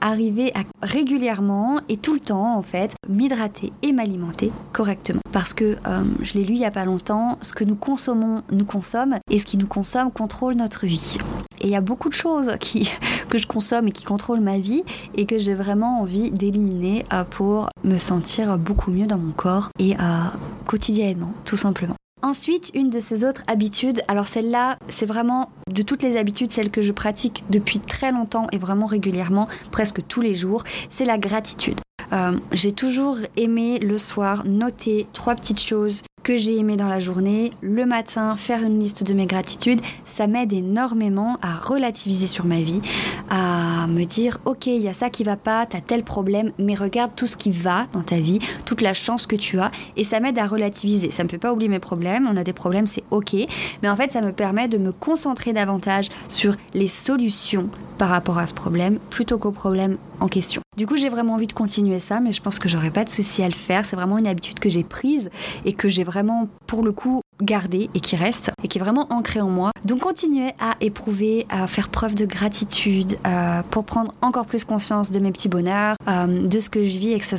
arriver 0.02 0.52
à 0.56 0.62
régulièrement 0.86 1.82
et 1.90 1.98
tout 1.98 2.14
le 2.14 2.20
temps 2.20 2.56
en 2.56 2.62
fait 2.62 2.96
m'hydrater 3.10 3.74
et 3.82 3.92
m'alimenter 3.92 4.52
correctement 4.72 5.22
parce 5.32 5.54
que 5.54 5.76
euh, 5.88 6.04
je 6.22 6.34
l'ai 6.36 6.44
lu 6.44 6.54
il 6.54 6.60
y 6.60 6.66
a 6.66 6.72
pas 6.72 6.86
longtemps, 6.86 7.38
ce 7.42 7.54
que 7.54 7.64
nous 7.64 7.76
consommons 7.76 8.42
nous 8.52 8.66
consomme 8.66 9.18
et 9.30 9.40
ce 9.40 9.46
qui 9.46 9.58
nous 9.58 9.68
consomme 9.68 10.12
contrôle 10.12 10.56
notre 10.56 10.86
vie. 10.86 11.18
Et 11.60 11.68
il 11.68 11.70
y 11.72 11.76
a 11.76 11.82
beaucoup 11.82 12.10
de 12.10 12.14
choses 12.14 12.56
qui, 12.60 12.90
que 13.28 13.38
je 13.38 13.48
consomme 13.48 13.88
et 13.88 13.92
qui 13.92 14.04
contrôlent 14.04 14.42
ma 14.42 14.60
vie 14.60 14.84
et 15.16 15.26
que 15.26 15.40
j'ai 15.40 15.54
vraiment 15.54 16.02
envie 16.02 16.32
d'éliminer 16.32 17.06
euh, 17.14 17.24
pour 17.24 17.70
me 17.84 17.98
sentir 17.98 18.58
beaucoup 18.58 18.92
mieux 18.92 19.08
dans 19.08 19.18
mon 19.18 19.32
corps 19.32 19.70
et 19.80 19.96
euh, 19.96 20.24
quotidiennement, 20.66 21.34
tout 21.46 21.58
simplement. 21.58 21.96
Ensuite, 22.22 22.72
une 22.74 22.90
de 22.90 23.00
ces 23.00 23.24
autres 23.24 23.44
habitudes, 23.48 24.02
alors 24.08 24.26
celle-là, 24.26 24.80
c'est 24.88 25.06
vraiment 25.06 25.52
de 25.72 25.84
toutes 25.84 26.02
les 26.02 26.18
habitudes, 26.18 26.52
celle 26.52 26.72
que 26.72 26.82
je 26.82 26.92
pratique 26.92 27.44
depuis 27.52 27.80
très 27.80 28.12
longtemps 28.12 28.48
et 28.52 28.58
vraiment 28.58 28.88
régulièrement, 28.88 29.48
presque 29.72 30.02
tous 30.08 30.22
les 30.22 30.34
jours, 30.34 30.64
c'est 30.90 31.06
la 31.06 31.20
gratitude. 31.20 31.80
Euh, 32.14 32.32
j'ai 32.52 32.72
toujours 32.72 33.18
aimé 33.38 33.80
le 33.80 34.00
soir 34.00 34.44
noter 34.46 35.06
trois 35.14 35.36
petites 35.36 35.62
choses 35.62 36.02
que 36.26 36.36
j'ai 36.38 36.58
aimé 36.58 36.76
dans 36.76 36.88
la 36.88 37.00
journée, 37.00 37.52
le 37.62 37.86
matin 37.86 38.36
faire 38.36 38.64
une 38.64 38.80
liste 38.80 39.04
de 39.04 39.14
mes 39.14 39.28
gratitudes, 39.28 39.80
ça 40.06 40.26
m'aide 40.26 40.54
énormément 40.54 41.38
à 41.44 41.54
relativiser 41.54 42.26
sur 42.26 42.48
ma 42.48 42.62
vie, 42.62 42.82
à 43.30 43.86
me 43.86 44.06
dire 44.06 44.40
ok 44.46 44.66
il 44.66 44.82
y 44.82 44.88
a 44.88 44.94
ça 44.94 45.12
qui 45.12 45.24
va 45.24 45.38
pas, 45.38 45.68
t'as 45.68 45.82
tel 45.82 46.04
problème, 46.04 46.52
mais 46.58 46.74
regarde 46.74 47.12
tout 47.16 47.28
ce 47.28 47.38
qui 47.38 47.52
va 47.52 47.86
dans 47.94 48.02
ta 48.02 48.16
vie, 48.16 48.40
toute 48.66 48.82
la 48.82 48.96
chance 48.96 49.28
que 49.28 49.36
tu 49.36 49.60
as, 49.60 49.70
et 49.98 50.04
ça 50.04 50.20
m'aide 50.20 50.40
à 50.40 50.48
relativiser. 50.48 51.12
Ça 51.12 51.24
me 51.24 51.30
fait 51.30 51.38
pas 51.38 51.54
oublier 51.54 51.70
mes 51.70 51.78
problèmes, 51.78 52.28
on 52.28 52.36
a 52.38 52.44
des 52.44 52.54
problèmes 52.54 52.88
c'est 52.88 53.04
ok, 53.12 53.36
mais 53.84 53.90
en 53.90 53.96
fait 53.96 54.12
ça 54.12 54.22
me 54.22 54.32
permet 54.32 54.68
de 54.68 54.80
me 54.80 54.92
concentrer 54.92 55.54
davantage 55.54 56.10
sur 56.28 56.56
les 56.74 56.88
solutions 56.88 57.70
par 57.98 58.10
rapport 58.10 58.38
à 58.38 58.48
ce 58.48 58.54
problème 58.54 59.00
plutôt 59.10 59.38
qu'au 59.38 59.52
problème 59.52 59.98
en 60.20 60.28
question. 60.28 60.62
Du 60.78 60.88
coup, 60.88 60.98
j'ai 60.98 61.10
vraiment 61.10 61.36
envie 61.36 61.48
de 61.48 61.54
continuer 61.54 62.00
ça, 62.00 62.20
mais 62.20 62.34
je 62.34 62.42
pense 62.42 62.60
que 62.60 62.68
j'aurais 62.68 62.92
pas 62.92 63.04
de 63.04 63.10
souci 63.10 63.44
à 63.44 63.48
le 63.48 63.54
faire. 63.54 63.86
C'est 63.86 63.96
vraiment 63.96 64.18
une 64.18 64.28
habitude 64.28 64.60
que 64.60 64.70
j'ai 64.70 64.84
prise 64.84 65.30
et 65.64 65.74
que 65.74 65.88
j'ai 65.88 66.04
vraiment, 66.04 66.50
pour 66.68 66.84
le 66.84 66.92
coup, 66.92 67.22
gardée 67.42 67.90
et 67.94 68.00
qui 68.00 68.16
reste 68.16 68.52
et 68.64 68.68
qui 68.68 68.78
est 68.78 68.82
vraiment 68.82 69.08
ancrée 69.12 69.42
en 69.42 69.50
moi. 69.50 69.72
Donc, 69.84 70.00
continuer 70.00 70.52
à 70.60 70.76
éprouver, 70.82 71.46
à 71.50 71.68
faire 71.68 71.90
preuve 71.90 72.16
de 72.16 72.26
gratitude 72.26 73.18
euh, 73.26 73.62
pour 73.72 73.86
prendre 73.86 74.14
encore 74.22 74.46
plus 74.46 74.64
conscience 74.64 75.12
de 75.12 75.20
mes 75.20 75.32
petits 75.32 75.50
bonheurs, 75.50 75.96
euh, 76.08 76.48
de 76.48 76.60
ce 76.60 76.70
que 76.70 76.84
je 76.84 76.98
vis, 76.98 77.14
etc. 77.14 77.38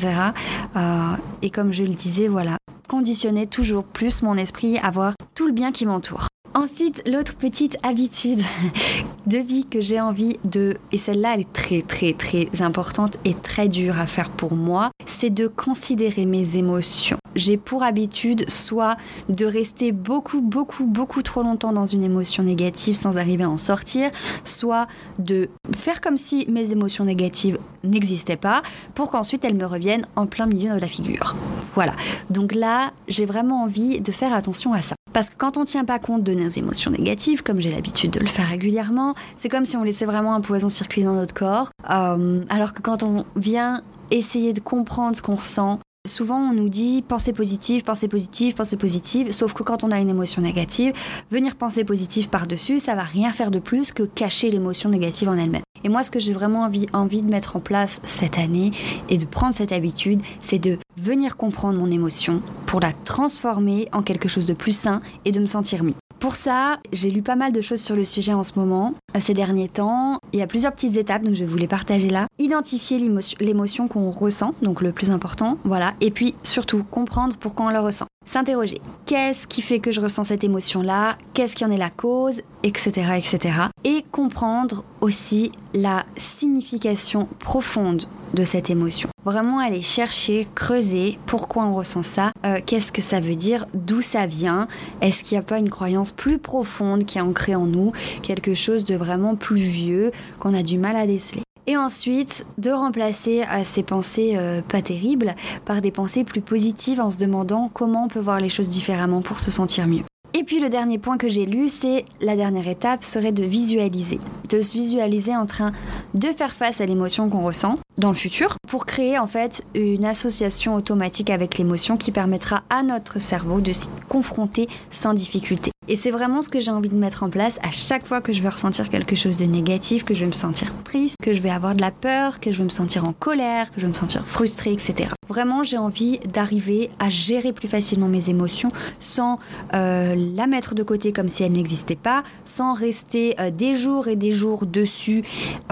Euh, 0.77 1.13
et 1.43 1.51
comme 1.51 1.73
je 1.73 1.83
le 1.83 1.95
disais, 1.95 2.29
voilà, 2.29 2.57
conditionner 2.89 3.47
toujours 3.47 3.85
plus 3.85 4.23
mon 4.23 4.37
esprit 4.37 4.79
à 4.79 4.91
voir 4.91 5.15
tout 5.35 5.47
le 5.47 5.53
bien 5.53 5.73
qui 5.73 5.87
m'entoure. 5.87 6.29
Ensuite, 6.57 7.03
l'autre 7.07 7.37
petite 7.37 7.77
habitude 7.83 8.41
de 9.27 9.37
vie 9.37 9.67
que 9.67 9.83
j'ai 9.83 10.01
envie 10.01 10.39
de, 10.45 10.79
et 10.91 10.97
celle-là 10.97 11.35
elle 11.35 11.41
est 11.43 11.53
très 11.53 11.83
très 11.83 12.15
très 12.15 12.49
importante 12.63 13.19
et 13.27 13.35
très 13.35 13.69
dure 13.69 13.99
à 13.99 14.07
faire 14.07 14.31
pour 14.31 14.55
moi, 14.55 14.91
c'est 15.05 15.29
de 15.29 15.49
considérer 15.49 16.25
mes 16.25 16.57
émotions. 16.57 17.19
J'ai 17.35 17.59
pour 17.59 17.83
habitude 17.83 18.49
soit 18.49 18.97
de 19.29 19.45
rester 19.45 19.93
beaucoup 19.93 20.41
beaucoup 20.41 20.87
beaucoup 20.87 21.21
trop 21.21 21.43
longtemps 21.43 21.75
dans 21.75 21.85
une 21.85 22.03
émotion 22.03 22.43
négative 22.43 22.95
sans 22.95 23.19
arriver 23.19 23.45
à 23.45 23.51
en 23.51 23.59
sortir, 23.59 24.11
soit 24.45 24.87
de 25.19 25.51
faire 25.75 26.01
comme 26.01 26.17
si 26.17 26.47
mes 26.49 26.73
émotions 26.73 27.05
négatives 27.05 27.59
n'existaient 27.85 28.39
pas 28.39 28.63
pour 28.95 29.11
qu'ensuite 29.11 29.45
elles 29.45 29.57
me 29.57 29.67
reviennent 29.67 30.07
en 30.17 30.25
plein 30.25 30.47
milieu 30.47 30.73
de 30.73 30.81
la 30.81 30.89
figure. 30.89 31.37
Voilà. 31.75 31.93
Donc 32.31 32.55
là, 32.55 32.93
j'ai 33.09 33.27
vraiment 33.27 33.65
envie 33.65 34.01
de 34.01 34.11
faire 34.11 34.33
attention 34.33 34.73
à 34.73 34.81
ça. 34.81 34.96
Parce 35.17 35.31
que 35.31 35.37
quand 35.39 35.57
on 35.57 35.61
ne 35.61 35.65
tient 35.65 35.87
pas 35.87 35.99
compte 35.99 36.25
de 36.25 36.35
nos 36.35 36.49
émotions 36.51 36.91
négatives, 36.91 37.43
comme 37.43 37.59
j'ai 37.59 37.71
l'habitude 37.71 38.11
de 38.11 38.21
le 38.21 38.27
faire 38.27 38.47
régulièrement, 38.47 39.15
c'est 39.35 39.49
comme 39.49 39.65
si 39.65 39.75
on 39.79 39.83
laissait 39.83 40.05
vraiment 40.05 40.35
un 40.35 40.43
poison 40.43 40.69
circuler 40.69 41.07
dans 41.07 41.15
notre 41.15 41.33
corps. 41.33 41.71
Euh, 41.89 42.43
alors 42.51 42.75
que 42.75 42.83
quand 42.83 43.03
on 43.03 43.25
vient 43.35 43.81
essayer 44.11 44.53
de 44.53 44.61
comprendre 44.61 45.17
ce 45.17 45.23
qu'on 45.23 45.37
ressent, 45.37 45.79
Souvent, 46.07 46.39
on 46.39 46.53
nous 46.53 46.69
dit 46.69 47.03
pensez 47.07 47.33
positive, 47.33 47.83
pensez 47.83 48.09
positive, 48.09 48.55
pensez 48.55 48.77
positive, 48.77 49.33
sauf 49.33 49.53
que 49.53 49.63
quand 49.63 49.83
on 49.83 49.91
a 49.91 49.99
une 49.99 50.09
émotion 50.09 50.41
négative, 50.43 50.93
venir 51.31 51.57
penser 51.57 51.85
positive 51.85 52.29
par-dessus, 52.29 52.81
ça 52.81 52.95
va 52.95 53.03
rien 53.03 53.33
faire 53.33 53.51
de 53.51 53.59
plus 53.59 53.93
que 53.93 54.05
cacher 54.05 54.51
l'émotion 54.51 54.89
négative 54.89 55.29
en 55.29 55.37
elle-même. 55.37 55.63
Et 55.85 55.89
moi, 55.89 56.03
ce 56.03 56.11
que 56.11 56.19
j'ai 56.19 56.33
vraiment 56.33 56.63
envie, 56.63 56.87
envie 56.93 57.23
de 57.23 57.31
mettre 57.31 57.57
en 57.57 57.61
place 57.61 58.01
cette 58.05 58.39
année 58.39 58.71
et 59.09 59.19
de 59.19 59.25
prendre 59.25 59.55
cette 59.55 59.73
habitude, 59.73 60.23
c'est 60.41 60.59
de 60.59 60.79
venir 60.97 61.37
comprendre 61.37 61.79
mon 61.79 61.91
émotion 61.91 62.43
pour 62.67 62.81
la 62.81 62.93
transformer 62.93 63.89
en 63.93 64.03
quelque 64.03 64.29
chose 64.29 64.47
de 64.47 64.55
plus 64.55 64.77
sain 64.77 65.01
et 65.25 65.33
de 65.33 65.41
me 65.41 65.47
sentir 65.47 65.83
mieux. 65.83 65.95
Pour 66.19 66.35
ça, 66.35 66.79
j'ai 66.93 67.11
lu 67.11 67.23
pas 67.23 67.37
mal 67.37 67.53
de 67.53 67.61
choses 67.61 67.81
sur 67.81 67.95
le 67.95 68.05
sujet 68.05 68.33
en 68.33 68.43
ce 68.43 68.59
moment, 68.59 68.95
euh, 69.15 69.21
ces 69.21 69.35
derniers 69.35 69.69
temps. 69.69 70.19
Il 70.33 70.39
y 70.39 70.43
a 70.43 70.47
plusieurs 70.47 70.73
petites 70.73 70.97
étapes, 70.97 71.23
donc 71.23 71.35
je 71.35 71.41
vais 71.41 71.51
vous 71.51 71.59
les 71.59 71.69
partager 71.69 72.09
là. 72.09 72.27
Identifier 72.39 72.99
l'émotion 73.41 73.87
qu'on 73.87 74.11
ressent, 74.11 74.53
donc 74.63 74.81
le 74.81 74.93
plus 74.93 75.11
important, 75.11 75.59
voilà. 75.65 75.95
Et 76.01 76.11
puis 76.11 76.35
surtout, 76.43 76.85
comprendre 76.85 77.37
pourquoi 77.39 77.67
on 77.67 77.69
la 77.69 77.81
ressent. 77.81 78.07
S'interroger. 78.25 78.81
Qu'est-ce 79.05 79.47
qui 79.47 79.63
fait 79.63 79.79
que 79.79 79.93
je 79.93 80.01
ressens 80.01 80.25
cette 80.25 80.43
émotion-là? 80.43 81.17
Qu'est-ce 81.35 81.55
qui 81.55 81.65
en 81.65 81.71
est 81.71 81.77
la 81.77 81.91
cause? 81.91 82.41
Etc. 82.65 82.91
etc. 83.17 83.55
Et 83.85 84.05
comprendre 84.11 84.85
aussi 85.01 85.53
la 85.75 86.05
signification 86.17 87.29
profonde 87.39 88.07
de 88.35 88.45
cette 88.45 88.71
émotion. 88.71 89.09
Vraiment 89.25 89.59
aller 89.59 89.83
chercher, 89.83 90.47
creuser 90.55 91.19
pourquoi 91.27 91.65
on 91.65 91.75
ressent 91.75 92.03
ça, 92.03 92.33
euh, 92.45 92.59
qu'est-ce 92.65 92.93
que 92.93 93.03
ça 93.03 93.21
veut 93.21 93.37
dire, 93.37 93.67
d'où 93.75 94.01
ça 94.01 94.27
vient, 94.27 94.69
est-ce 95.01 95.23
qu'il 95.23 95.37
n'y 95.37 95.41
a 95.41 95.45
pas 95.45 95.59
une 95.59 95.71
croyance 95.71 96.11
plus 96.11 96.39
profonde 96.39 97.05
qui 97.05 97.19
est 97.19 97.23
ancrée 97.23 97.55
en 97.55 97.67
nous, 97.67 97.93
quelque 98.23 98.55
chose 98.55 98.85
de 98.85 98.95
vraiment 98.95 99.37
plus 99.37 99.63
vieux 99.63 100.11
qu'on 100.39 100.55
a 100.55 100.63
du 100.63 100.79
mal 100.79 100.97
à 100.97 101.07
déceler 101.07 101.43
et 101.67 101.77
ensuite 101.77 102.47
de 102.59 102.71
remplacer 102.71 103.43
euh, 103.43 103.63
ces 103.65 103.83
pensées 103.83 104.35
euh, 104.37 104.63
pas 104.63 104.83
terribles 104.83 105.35
par 105.65 105.83
des 105.83 105.91
pensées 105.91 106.25
plus 106.25 106.41
positives 106.41 107.01
en 107.01 107.11
se 107.11 107.19
demandant 107.19 107.71
comment 107.73 108.05
on 108.05 108.09
peut 108.09 108.21
voir 108.21 108.41
les 108.41 108.49
choses 108.49 108.69
différemment 108.69 109.21
pour 109.21 109.41
se 109.41 109.51
sentir 109.51 109.87
mieux. 109.87 110.05
Et 110.35 110.45
puis 110.45 110.61
le 110.61 110.69
dernier 110.69 110.99
point 110.99 111.17
que 111.17 111.29
j'ai 111.29 111.47
lu, 111.47 111.69
c'est 111.69 112.05
la 112.21 112.37
dernière 112.37 112.69
étape 112.69 113.03
serait 113.03 113.33
de 113.33 113.43
visualiser. 113.43 114.21
De 114.49 114.63
se 114.63 114.75
visualiser 114.75 115.35
en 115.35 115.47
train 115.47 115.67
de 116.15 116.29
faire 116.29 116.55
face 116.55 116.81
à 116.81 116.87
l'émotion 116.87 117.29
qu'on 117.29 117.45
ressent 117.45 117.75
dans 117.99 118.09
le 118.09 118.15
futur 118.15 118.57
pour 118.69 118.87
créer 118.87 119.19
en 119.19 119.27
fait 119.27 119.65
une 119.75 120.05
association 120.05 120.75
automatique 120.75 121.31
avec 121.31 121.59
l'émotion 121.59 121.97
qui 121.97 122.13
permettra 122.13 122.63
à 122.71 122.83
notre 122.83 123.19
cerveau 123.19 123.61
de 123.61 123.73
s'y 123.73 123.89
confronter 124.09 124.69
sans 124.91 125.15
difficulté. 125.15 125.71
Et 125.89 125.97
c'est 125.97 126.11
vraiment 126.11 126.43
ce 126.43 126.49
que 126.49 126.59
j'ai 126.59 126.73
envie 126.73 126.89
de 126.89 126.97
mettre 126.97 127.23
en 127.23 127.31
place 127.31 127.61
à 127.63 127.71
chaque 127.71 128.07
fois 128.07 128.21
que 128.21 128.33
je 128.33 128.43
veux 128.43 128.49
ressentir 128.49 128.89
quelque 128.89 129.15
chose 129.15 129.37
de 129.37 129.45
négatif, 129.45 130.05
que 130.05 130.15
je 130.15 130.21
vais 130.21 130.27
me 130.27 130.33
sentir 130.33 130.73
triste, 130.83 131.15
que 131.23 131.33
je 131.33 131.41
vais 131.41 131.51
avoir 131.51 131.77
de 131.77 131.81
la 131.81 131.93
peur, 131.93 132.41
que 132.41 132.51
je 132.51 132.59
vais 132.59 132.65
me 132.65 132.71
sentir 132.71 133.05
en 133.05 133.13
colère, 133.13 133.71
que 133.71 133.77
je 133.81 133.83
vais 133.83 133.93
me 133.93 133.95
sentir 133.95 134.27
frustrée, 134.27 134.73
etc. 134.73 135.11
Vraiment, 135.29 135.63
j'ai 135.63 135.79
envie 135.79 136.19
d'arriver 136.33 136.91
à 136.99 137.09
gérer 137.09 137.53
plus 137.53 137.69
facilement 137.69 138.09
mes 138.09 138.31
émotions 138.31 138.69
sans 138.99 139.39
euh, 139.75 140.17
la 140.35 140.47
mettre 140.49 140.75
de 140.75 140.83
côté 140.83 141.13
comme 141.13 141.29
si 141.29 141.45
elle 141.45 141.53
n'existait 141.53 141.97
pas, 141.97 142.25
sans 142.45 142.75
rester 142.75 143.35
euh, 143.41 143.51
des 143.51 143.77
jours 143.77 144.09
et 144.09 144.17
des 144.17 144.33
jours 144.33 144.36
dessus, 144.67 145.23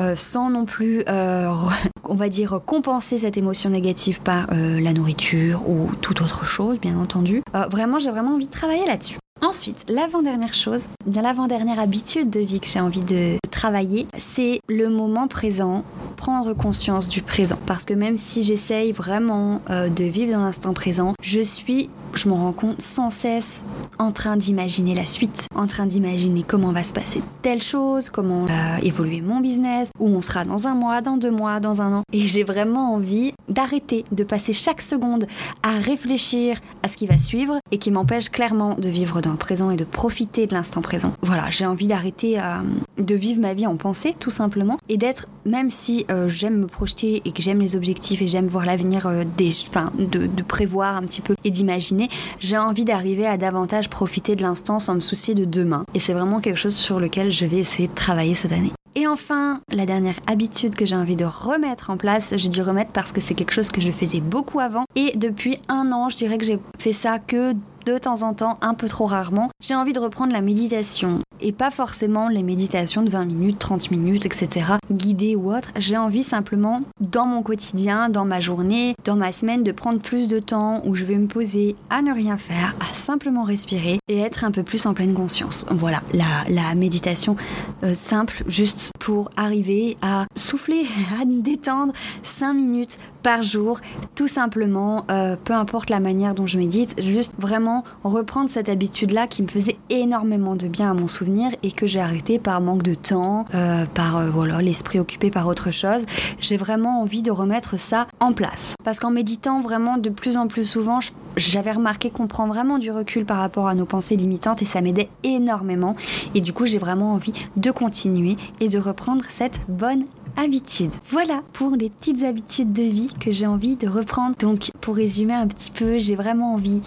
euh, 0.01 0.17
sans 0.17 0.51
non 0.51 0.65
plus, 0.65 1.05
on 1.09 2.15
va 2.15 2.29
dire, 2.29 2.61
compenser 2.65 3.19
cette 3.19 3.37
émotion 3.37 3.71
négative 3.71 4.23
par 4.23 4.47
la 4.51 4.93
nourriture 4.93 5.69
ou 5.69 5.91
toute 6.01 6.21
autre 6.21 6.45
chose, 6.45 6.79
bien 6.81 6.99
entendu. 6.99 7.43
vraiment, 7.71 7.99
j'ai 7.99 8.11
vraiment 8.11 8.35
envie 8.35 8.47
de 8.47 8.53
travailler 8.53 8.87
là-dessus. 8.87 9.19
Ensuite, 9.45 9.85
l'avant-dernière 9.89 10.55
chose, 10.55 10.89
l'avant-dernière 11.07 11.79
habitude 11.79 12.31
de 12.31 12.41
vie 12.41 12.61
que 12.61 12.67
j'ai 12.67 12.81
envie 12.81 13.05
de 13.05 13.37
travailler, 13.51 14.07
c'est 14.17 14.61
le 14.69 14.89
moment 14.89 15.29
présent, 15.29 15.85
prendre 16.17 16.55
conscience 16.55 17.09
du 17.09 17.21
présent. 17.21 17.59
Parce 17.67 17.85
que 17.85 17.93
même 17.93 18.17
si 18.17 18.43
j'essaye 18.43 18.93
vraiment 18.93 19.61
euh, 19.69 19.91
de 19.91 20.05
vivre 20.05 20.33
dans 20.33 20.43
l'instant 20.43 20.73
présent, 20.73 21.13
je 21.23 21.41
suis 21.41 21.91
je 22.17 22.29
me 22.29 22.35
rends 22.35 22.53
compte 22.53 22.81
sans 22.81 23.11
cesse 23.11 23.65
en 23.99 24.13
train 24.13 24.37
d'imaginer 24.37 24.95
la 24.95 25.05
suite, 25.05 25.47
en 25.55 25.67
train 25.67 25.87
d'imaginer 25.87 26.45
comment 26.47 26.73
va 26.73 26.83
se 26.83 26.93
passer 26.93 27.23
telle 27.43 27.63
chose, 27.63 28.09
comment 28.09 28.45
va 28.45 28.81
évoluer 28.83 29.21
mon 29.21 29.41
business, 29.41 29.91
où 29.99 30.09
on 30.09 30.21
sera 30.21 30.45
dans 30.45 30.67
un 30.67 30.75
mois, 30.75 31.01
dans 31.01 31.17
deux 31.17 31.31
mois, 31.31 31.61
dans 31.61 31.83
un 31.83 31.93
an. 31.93 32.03
Et 32.13 32.21
j'ai 32.21 32.45
vraiment 32.45 32.95
envie 32.95 33.33
d'arrêter 33.49 34.05
de 34.13 34.25
passer 34.25 34.53
chaque 34.53 34.81
seconde 34.81 35.27
à 35.63 35.79
réfléchir 35.79 36.59
à 36.83 36.89
ce 36.89 36.97
qui 36.97 37.07
va 37.07 37.19
suivre 37.19 37.59
et 37.71 37.79
qui 37.79 37.91
m'empêche 37.91 38.31
clairement 38.31 38.75
de 38.75 38.89
vivre 38.89 39.21
le 39.31 39.37
présent 39.37 39.71
et 39.71 39.77
de 39.77 39.85
profiter 39.85 40.47
de 40.47 40.55
l'instant 40.55 40.83
présent. 40.83 41.13
Voilà, 41.23 41.51
j'ai 41.51 41.67
envie 41.67 41.87
d'arrêter 41.87 42.41
euh, 42.41 42.63
de 42.99 43.15
vivre 43.15 43.41
ma 43.41 43.55
vie 43.55 43.67
en 43.67 43.77
pensée 43.77 44.15
tout 44.19 44.31
simplement 44.31 44.79
et 44.89 44.97
d'être, 44.97 45.27
même 45.45 45.71
si 45.71 46.07
euh, 46.11 46.29
j'aime 46.29 46.59
me 46.59 46.67
projeter 46.67 47.23
et 47.25 47.33
que 47.33 47.43
j'aime 47.43 47.61
les 47.61 47.77
objectifs 47.77 48.23
et 48.23 48.29
j'aime 48.29 48.47
voir 48.47 48.67
l'avenir, 48.67 49.07
euh, 49.07 49.25
de, 49.25 50.27
de 50.27 50.43
prévoir 50.43 50.97
un 50.97 51.03
petit 51.03 51.21
peu 51.21 51.35
et 51.45 51.51
d'imaginer, 51.51 52.09
j'ai 52.41 52.59
envie 52.59 52.85
d'arriver 52.85 53.27
à 53.27 53.37
davantage 53.37 53.91
profiter 53.91 54.37
de 54.37 54.43
l'instant 54.43 54.79
sans 54.79 54.95
me 54.95 55.01
soucier 55.01 55.35
de 55.35 55.45
demain. 55.45 55.85
Et 55.95 56.01
c'est 56.01 56.13
vraiment 56.13 56.41
quelque 56.41 56.59
chose 56.59 56.75
sur 56.75 57.01
lequel 57.01 57.31
je 57.31 57.47
vais 57.47 57.59
essayer 57.59 57.89
de 57.89 57.95
travailler 57.95 58.35
cette 58.35 58.53
année. 58.53 58.73
Et 58.97 59.09
enfin, 59.09 59.61
la 59.73 59.87
dernière 59.87 60.15
habitude 60.29 60.77
que 60.77 60.85
j'ai 60.85 60.95
envie 60.95 61.17
de 61.17 61.25
remettre 61.25 61.91
en 61.91 61.97
place, 61.97 62.33
j'ai 62.37 62.49
dû 62.49 62.63
remettre 62.63 62.93
parce 62.93 63.11
que 63.11 63.21
c'est 63.21 63.35
quelque 63.35 63.53
chose 63.53 63.71
que 63.71 63.81
je 63.81 63.91
faisais 63.91 64.21
beaucoup 64.21 64.61
avant. 64.61 64.85
Et 64.95 65.17
depuis 65.17 65.59
un 65.69 65.91
an, 65.91 66.09
je 66.09 66.17
dirais 66.17 66.39
que 66.39 66.45
j'ai 66.45 66.61
fait 66.79 66.93
ça 66.93 67.19
que 67.19 67.55
de 67.85 67.99
temps 67.99 68.23
en 68.23 68.35
temps, 68.35 68.59
un 68.61 68.75
peu 68.75 68.89
trop 68.89 69.07
rarement, 69.07 69.51
j'ai 69.63 69.75
envie 69.75 69.93
de 69.93 69.99
reprendre 69.99 70.33
la 70.33 70.41
méditation. 70.41 71.19
Et 71.41 71.53
pas 71.53 71.71
forcément 71.71 72.29
les 72.29 72.43
méditations 72.43 73.03
de 73.03 73.11
20 73.11 73.25
minutes, 73.25 73.59
30 73.59 73.91
minutes, 73.91 74.25
etc., 74.25 74.67
guidées 74.91 75.37
ou 75.37 75.53
autres. 75.53 75.71
J'ai 75.77 75.97
envie 75.97 76.25
simplement, 76.25 76.83
dans 77.01 77.27
mon 77.27 77.43
quotidien, 77.43 78.09
dans 78.09 78.25
ma 78.25 78.41
journée, 78.41 78.95
dans 79.05 79.17
ma 79.17 79.33
semaine, 79.33 79.63
de 79.63 79.73
prendre 79.73 80.01
plus 80.01 80.29
de 80.29 80.39
temps 80.39 80.83
où 80.85 80.95
je 80.95 81.05
vais 81.05 81.17
me 81.17 81.27
poser 81.27 81.77
à 81.91 82.03
ne 82.03 82.13
rien 82.13 82.39
faire, 82.39 82.75
à 82.81 82.95
simplement 82.95 83.43
respirer 83.43 83.99
et 84.09 84.19
être 84.21 84.45
un 84.45 84.51
peu 84.51 84.63
plus 84.63 84.87
en 84.87 84.95
pleine 84.95 85.15
conscience. 85.15 85.67
Voilà, 85.71 86.03
la, 86.13 86.75
méditation 86.75 87.37
euh, 87.83 87.95
simple, 87.95 88.43
juste 88.49 88.91
pour 88.99 89.31
arriver 89.37 89.97
à 90.03 90.27
souffler, 90.37 90.87
à 91.21 91.25
me 91.25 91.41
détendre 91.41 91.93
5 92.23 92.55
minutes 92.55 92.99
par 93.23 93.43
jour, 93.43 93.81
tout 94.15 94.29
simplement, 94.29 95.05
euh, 95.11 95.37
peu 95.43 95.55
importe 95.55 95.91
la 95.91 95.99
manière 95.99 96.35
dont 96.35 96.47
je 96.47 96.59
médite, 96.59 96.95
juste 97.01 97.33
vraiment 97.39 97.74
reprendre 98.05 98.51
cette 98.51 98.69
habitude-là 98.69 99.27
qui 99.27 99.43
me 99.43 99.49
faisait 99.49 99.79
énormément 99.91 100.55
de 100.57 100.69
bien 100.69 100.91
à 100.91 100.95
mon 100.95 101.09
souvenir 101.09 101.51
et 101.63 101.73
que 101.73 101.87
j'ai 101.87 102.01
arrêté 102.01 102.39
par 102.39 102.61
manque 102.61 102.83
de 102.83 102.95
temps, 102.95 103.47
euh, 103.55 103.87
par 103.95 104.19
euh, 104.19 104.31
voilà 104.31 104.61
l'esprit 104.61 104.99
occupé 104.99 105.31
par 105.31 105.47
autre 105.47 105.71
chose. 105.71 106.05
J'ai 106.41 106.57
vraiment 106.57 107.01
envie 107.01 107.23
de 107.23 107.31
remettre 107.31 107.79
ça 107.79 108.07
en 108.21 108.33
place. 108.33 108.75
Parce 108.85 109.01
qu'en 109.01 109.11
méditant 109.11 109.61
vraiment 109.61 109.99
de 109.99 110.11
plus 110.11 110.37
en 110.37 110.47
plus 110.47 110.65
souvent, 110.65 111.01
j'avais 111.37 111.73
remarqué 111.73 112.11
qu'on 112.11 112.27
prend 112.27 112.47
vraiment 112.47 112.79
du 112.79 112.91
recul 112.91 113.25
par 113.25 113.39
rapport 113.39 113.67
à 113.67 113.75
nos 113.75 113.87
pensées 113.87 114.17
limitantes 114.17 114.63
et 114.63 114.67
ça 114.67 114.81
m'aidait 114.81 115.09
énormément. 115.23 115.97
Et 116.35 116.41
du 116.41 116.53
coup, 116.53 116.67
j'ai 116.67 116.79
vraiment 116.79 117.13
envie 117.13 117.33
de 117.57 117.71
continuer 117.71 118.37
et 118.61 118.69
de 118.69 118.79
reprendre 118.79 119.25
cette 119.29 119.61
bonne 119.69 120.05
habitudes. 120.37 120.93
Voilà 121.11 121.43
pour 121.53 121.77
les 121.77 121.91
petites 121.91 122.25
habitudes 122.25 122.73
de 122.73 122.83
vie 122.83 123.09
que 123.21 123.31
j'ai 123.31 123.47
envie 123.47 123.77
de 123.77 123.89
reprendre. 123.89 124.37
Donc 124.39 124.71
pour 124.81 124.97
résumer 124.97 125.35
un 125.35 125.47
petit 125.47 125.71
peu, 125.71 125.99
j'ai 125.99 126.15
vraiment 126.15 126.55
envie 126.55 126.81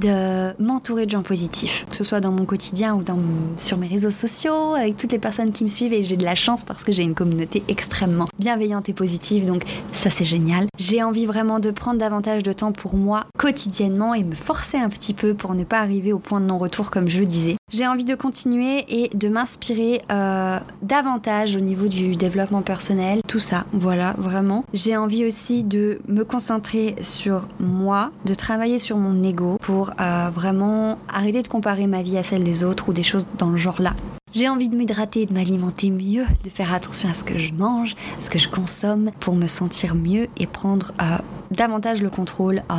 de 0.00 0.52
m'entourer 0.62 1.06
de 1.06 1.10
gens 1.10 1.22
positifs, 1.22 1.86
que 1.88 1.96
ce 1.96 2.04
soit 2.04 2.20
dans 2.20 2.32
mon 2.32 2.44
quotidien 2.44 2.94
ou 2.94 3.02
dans, 3.02 3.18
sur 3.58 3.78
mes 3.78 3.86
réseaux 3.86 4.10
sociaux, 4.10 4.74
avec 4.74 4.96
toutes 4.96 5.12
les 5.12 5.18
personnes 5.18 5.52
qui 5.52 5.64
me 5.64 5.68
suivent 5.68 5.92
et 5.92 6.02
j'ai 6.02 6.16
de 6.16 6.24
la 6.24 6.34
chance 6.34 6.64
parce 6.64 6.84
que 6.84 6.92
j'ai 6.92 7.02
une 7.02 7.14
communauté 7.14 7.62
extrêmement 7.68 8.28
bienveillante 8.38 8.88
et 8.88 8.92
positive, 8.92 9.46
donc 9.46 9.64
ça 9.92 10.10
c'est 10.10 10.24
génial. 10.24 10.66
J'ai 10.78 11.02
envie 11.02 11.26
vraiment 11.26 11.60
de 11.60 11.70
prendre 11.70 11.98
davantage 11.98 12.42
de 12.42 12.52
temps 12.52 12.72
pour 12.72 12.94
moi 12.94 13.26
quotidiennement 13.38 14.14
et 14.14 14.24
me 14.24 14.34
forcer 14.34 14.78
un 14.78 14.88
petit 14.88 15.14
peu 15.14 15.34
pour 15.34 15.54
ne 15.54 15.64
pas 15.64 15.80
arriver 15.80 16.12
au 16.12 16.18
point 16.18 16.40
de 16.40 16.46
non-retour 16.46 16.90
comme 16.90 17.08
je 17.08 17.20
le 17.20 17.26
disais. 17.26 17.56
J'ai 17.74 17.88
envie 17.88 18.04
de 18.04 18.14
continuer 18.14 18.84
et 18.88 19.08
de 19.16 19.28
m'inspirer 19.28 20.02
euh, 20.12 20.60
davantage 20.82 21.56
au 21.56 21.60
niveau 21.60 21.88
du 21.88 22.14
développement 22.14 22.62
personnel, 22.62 23.20
tout 23.26 23.40
ça, 23.40 23.64
voilà, 23.72 24.14
vraiment. 24.16 24.64
J'ai 24.72 24.96
envie 24.96 25.24
aussi 25.24 25.64
de 25.64 25.98
me 26.06 26.22
concentrer 26.24 26.94
sur 27.02 27.48
moi, 27.58 28.12
de 28.26 28.34
travailler 28.34 28.78
sur 28.78 28.96
mon 28.96 29.24
ego 29.24 29.58
pour 29.60 29.90
euh, 30.00 30.30
vraiment 30.32 31.00
arrêter 31.12 31.42
de 31.42 31.48
comparer 31.48 31.88
ma 31.88 32.02
vie 32.02 32.16
à 32.16 32.22
celle 32.22 32.44
des 32.44 32.62
autres 32.62 32.90
ou 32.90 32.92
des 32.92 33.02
choses 33.02 33.26
dans 33.38 33.50
le 33.50 33.56
genre 33.56 33.82
là. 33.82 33.94
J'ai 34.34 34.48
envie 34.48 34.68
de 34.68 34.74
m'hydrater, 34.74 35.26
de 35.26 35.32
m'alimenter 35.32 35.90
mieux, 35.90 36.24
de 36.42 36.50
faire 36.50 36.74
attention 36.74 37.08
à 37.08 37.14
ce 37.14 37.22
que 37.22 37.38
je 37.38 37.52
mange, 37.52 37.94
à 38.18 38.20
ce 38.20 38.30
que 38.30 38.38
je 38.40 38.48
consomme 38.48 39.12
pour 39.20 39.36
me 39.36 39.46
sentir 39.46 39.94
mieux 39.94 40.26
et 40.38 40.48
prendre 40.48 40.92
euh, 41.00 41.18
davantage 41.52 42.02
le 42.02 42.10
contrôle 42.10 42.64
euh, 42.68 42.74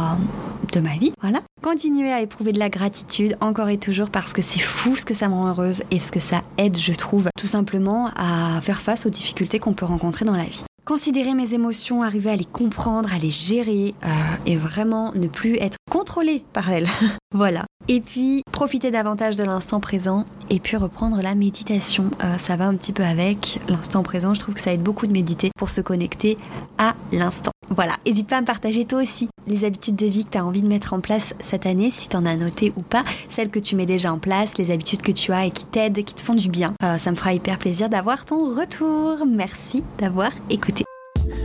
de 0.73 0.81
ma 0.81 0.97
vie. 0.97 1.13
Voilà. 1.21 1.39
Continuer 1.63 2.11
à 2.11 2.19
éprouver 2.19 2.51
de 2.51 2.59
la 2.59 2.67
gratitude 2.67 3.37
encore 3.39 3.69
et 3.69 3.77
toujours 3.77 4.09
parce 4.09 4.33
que 4.33 4.41
c'est 4.41 4.59
fou 4.59 4.97
ce 4.97 5.05
que 5.05 5.13
ça 5.13 5.29
me 5.29 5.33
rend 5.33 5.47
heureuse 5.47 5.81
et 5.91 5.99
ce 5.99 6.11
que 6.11 6.19
ça 6.19 6.41
aide, 6.57 6.77
je 6.77 6.91
trouve, 6.91 7.29
tout 7.39 7.47
simplement 7.47 8.09
à 8.17 8.59
faire 8.59 8.81
face 8.81 9.05
aux 9.05 9.09
difficultés 9.09 9.57
qu'on 9.59 9.73
peut 9.73 9.85
rencontrer 9.85 10.25
dans 10.25 10.35
la 10.35 10.43
vie. 10.43 10.65
considérer 10.83 11.33
mes 11.35 11.53
émotions, 11.53 12.03
arriver 12.03 12.31
à 12.31 12.35
les 12.35 12.45
comprendre, 12.45 13.13
à 13.13 13.17
les 13.17 13.31
gérer 13.31 13.95
euh, 14.03 14.09
et 14.45 14.57
vraiment 14.57 15.13
ne 15.15 15.27
plus 15.27 15.55
être 15.55 15.77
contrôlé 15.89 16.43
par 16.53 16.69
elles. 16.71 16.87
voilà. 17.33 17.65
Et 17.87 18.01
puis 18.01 18.41
profiter 18.51 18.91
davantage 18.91 19.35
de 19.35 19.43
l'instant 19.43 19.79
présent 19.79 20.25
et 20.49 20.59
puis 20.59 20.77
reprendre 20.77 21.21
la 21.21 21.35
méditation. 21.35 22.09
Euh, 22.23 22.37
ça 22.37 22.55
va 22.55 22.67
un 22.67 22.75
petit 22.75 22.93
peu 22.93 23.03
avec 23.03 23.59
l'instant 23.67 24.03
présent. 24.03 24.33
Je 24.33 24.39
trouve 24.39 24.55
que 24.55 24.61
ça 24.61 24.73
aide 24.73 24.81
beaucoup 24.81 25.07
de 25.07 25.11
méditer 25.11 25.51
pour 25.57 25.69
se 25.69 25.81
connecter 25.81 26.37
à 26.77 26.95
l'instant. 27.11 27.51
Voilà, 27.69 27.95
n'hésite 28.05 28.27
pas 28.27 28.37
à 28.37 28.41
me 28.41 28.45
partager 28.45 28.85
toi 28.85 29.01
aussi 29.01 29.27
les 29.47 29.65
habitudes 29.65 29.95
de 29.95 30.05
vie 30.05 30.25
que 30.25 30.31
tu 30.31 30.39
envie 30.39 30.61
de 30.61 30.67
mettre 30.67 30.93
en 30.93 30.99
place 30.99 31.35
cette 31.39 31.65
année, 31.65 31.89
si 31.89 32.09
tu 32.09 32.15
en 32.15 32.25
as 32.25 32.35
noté 32.35 32.73
ou 32.77 32.81
pas, 32.81 33.03
celles 33.27 33.49
que 33.49 33.59
tu 33.59 33.75
mets 33.75 33.85
déjà 33.85 34.11
en 34.11 34.19
place, 34.19 34.57
les 34.57 34.71
habitudes 34.71 35.01
que 35.01 35.11
tu 35.11 35.31
as 35.31 35.45
et 35.45 35.51
qui 35.51 35.65
t'aident, 35.65 36.03
qui 36.03 36.13
te 36.13 36.21
font 36.21 36.35
du 36.35 36.49
bien. 36.49 36.73
Euh, 36.83 36.97
ça 36.97 37.11
me 37.11 37.15
fera 37.15 37.33
hyper 37.33 37.57
plaisir 37.57 37.89
d'avoir 37.89 38.25
ton 38.25 38.55
retour. 38.55 39.25
Merci 39.25 39.83
d'avoir 39.99 40.31
écouté. 40.49 40.85